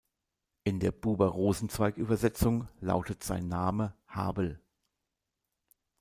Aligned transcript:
In 0.63 0.79
der 0.79 0.91
Buber-Rosenzweig-Übersetzung 0.91 2.67
lautet 2.79 3.23
sein 3.23 3.47
Name 3.47 3.93
"Habel". 4.07 4.59